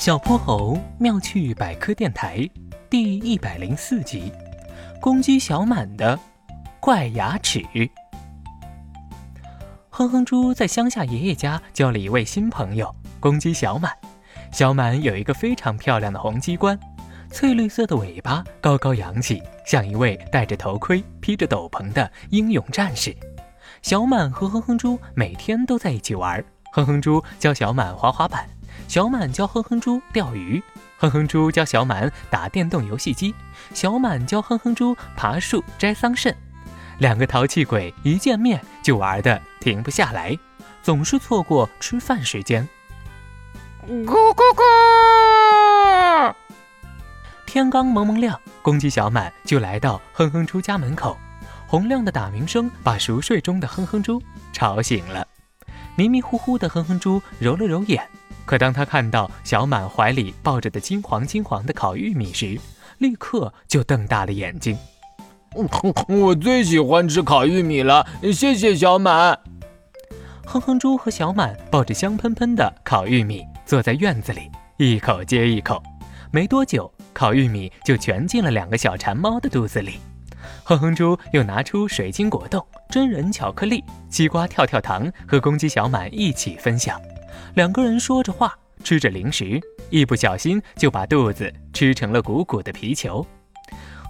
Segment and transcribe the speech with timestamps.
[0.00, 2.48] 小泼猴妙趣百科电台
[2.88, 4.32] 第一百零四集：
[4.98, 6.18] 公鸡小满的
[6.80, 7.62] 怪牙齿。
[9.90, 13.92] 哼哼猪在乡下爷爷家交了一位新朋友——公鸡小满。
[14.50, 16.80] 小满有一个非常漂亮的红鸡冠，
[17.30, 23.14] 翠绿色的尾巴高高扬起，像一位戴着头盔、披着斗篷的英勇战士。
[23.82, 26.42] 小满和哼哼猪每天都在一起玩，
[26.72, 28.48] 哼哼猪教小满滑滑板。
[28.88, 30.62] 小满教哼哼猪钓鱼，
[30.98, 33.34] 哼哼猪教小满打电动游戏机，
[33.72, 36.34] 小满教哼哼猪爬树摘桑葚。
[36.98, 40.36] 两个淘气鬼一见面就玩的停不下来，
[40.82, 42.68] 总是错过吃饭时间。
[43.88, 46.34] 咕咕咕！
[47.46, 51.16] 天刚蒙蒙亮，公鸡小满就来到哼哼猪家门口，
[51.66, 55.26] 洪亮的打鸣声把熟睡中的哼哼猪吵醒了。
[55.96, 58.06] 迷迷糊糊的哼哼猪揉了揉眼。
[58.50, 62.58] 可当他看到小满怀里抱着的金黄金黄的烤玉米时，
[62.98, 64.76] 立刻就瞪大了眼睛。
[66.08, 69.38] 我最喜欢吃烤玉米了，谢谢小满。
[70.44, 75.80] 哼哼猪和小满抱着香喷喷的烤玉米，坐在院子里，一口接一口。
[76.32, 80.00] 没多久，烤玉米就全进了两个小馋猫的肚子里。
[80.64, 87.00] 哼哼猪又拿出水晶果冻、真人巧克力、西瓜跳跳糖，和公鸡小满一起分享。
[87.54, 93.26] 两个人说着话，吃着零食，一不小心就把肚子吃成了鼓鼓的皮球。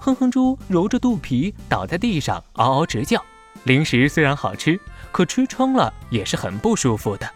[0.00, 3.22] 哼哼猪揉着肚皮倒在地上，嗷嗷直叫。
[3.64, 4.80] 零食虽然好吃，
[5.12, 7.30] 可吃撑了也是很不舒服的。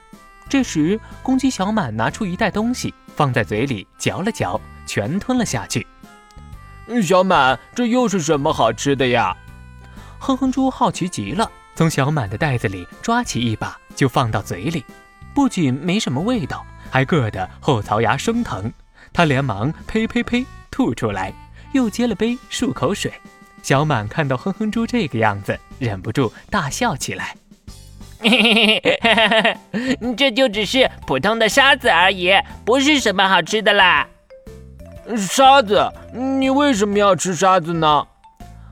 [0.49, 5.87] 这时，公鸡小满拿出一袋东西，放在嘴里嚼了嚼，全吞了下去。
[7.03, 9.37] 小满，这又是什么好吃的呀？
[10.19, 14.85] 哼哼猪好奇极了，从小满的袋子里抓起一把，就放到嘴里。
[15.35, 18.73] 不仅没什么味道，还硌得后槽牙生疼。
[19.13, 21.33] 他连忙呸呸呸吐出来，
[21.73, 23.13] 又接了杯漱口水。
[23.62, 27.34] 小满看到哼哼猪这个样子，忍不住大笑起来。
[28.21, 32.33] 嘿嘿嘿嘿这就只是普通的沙子而已，
[32.65, 34.06] 不是什么好吃的啦。
[35.17, 35.91] 沙子？
[36.12, 38.06] 你为什么要吃沙子呢？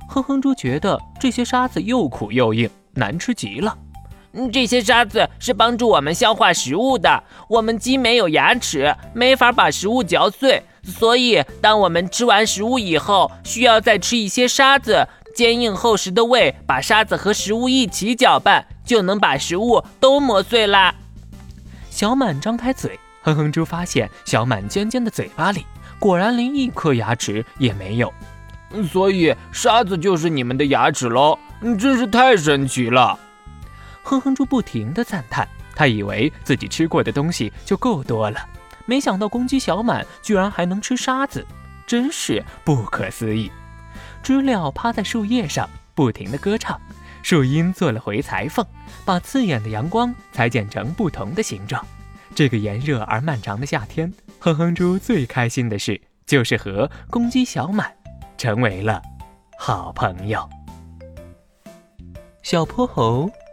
[0.09, 3.77] 哼哼猪觉得这些沙子又苦又硬，难吃极了。
[4.53, 7.22] 这些沙子是帮助我们消化食物的。
[7.48, 15.06] 我们鸡没有牙齿，没法把食物嚼碎，所以当我们吃完食物以后，需要再吃一些沙子。
[15.34, 20.94] 坚硬厚实的胃把沙子和食物一起搅拌，就能把食物都磨碎啦。
[21.88, 25.65] 小满张开嘴，哼哼猪发现小满尖尖的嘴巴里
[25.98, 28.12] 果然连一颗牙齿也没有。
[28.91, 31.38] 所以沙子就是你们的牙齿喽？
[31.78, 33.19] 真是太神奇了。
[34.03, 38.39] 哼哼猪不停地赞叹，他以为自己吃过的东西就够多了，
[38.85, 41.47] 没想到公鸡小满居然还能吃沙子，
[41.87, 43.51] 真是不可思议。
[44.23, 46.81] 知了趴在树叶上，不停地歌唱，
[47.23, 48.65] 树荫做了回裁缝，
[49.05, 51.84] 把刺眼的阳光裁剪成不同的形状。
[52.34, 57.93] 这个炎热而漫长的夏天，哼哼猪最开心的事就是和公鸡小满
[58.39, 59.03] 成为了
[59.59, 60.49] 好朋友。
[62.43, 63.31] 小泼猴。